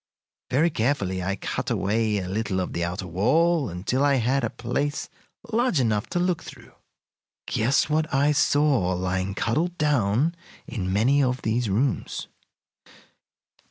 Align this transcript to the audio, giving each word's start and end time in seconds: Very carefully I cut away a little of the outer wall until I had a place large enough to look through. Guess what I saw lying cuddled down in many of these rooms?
Very 0.49 0.71
carefully 0.71 1.21
I 1.21 1.35
cut 1.35 1.69
away 1.69 2.17
a 2.17 2.27
little 2.27 2.59
of 2.59 2.73
the 2.73 2.83
outer 2.83 3.05
wall 3.05 3.69
until 3.69 4.03
I 4.03 4.15
had 4.15 4.43
a 4.43 4.49
place 4.49 5.09
large 5.51 5.79
enough 5.79 6.07
to 6.09 6.19
look 6.19 6.41
through. 6.41 6.73
Guess 7.45 7.87
what 7.87 8.11
I 8.11 8.31
saw 8.31 8.93
lying 8.95 9.35
cuddled 9.35 9.77
down 9.77 10.33
in 10.65 10.91
many 10.91 11.21
of 11.21 11.43
these 11.43 11.69
rooms? 11.69 12.29